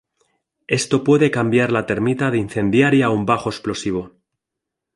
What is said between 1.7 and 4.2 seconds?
la termita de incendiaria a un bajo explosivo.